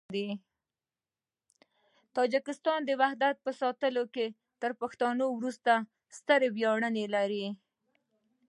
[2.15, 4.25] تاجکان د وحدت په ساتلو کې
[4.61, 5.71] تر پښتنو وروسته
[6.17, 7.45] ستر ویاړونه لري.